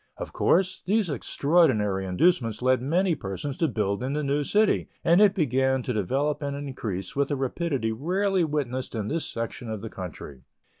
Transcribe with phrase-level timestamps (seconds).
[0.17, 5.21] Of course, these extraordinary inducements led many persons to build in the new city, and
[5.21, 9.81] it began to develop and increase with a rapidity rarely witnessed in this section of
[9.81, 10.41] the country.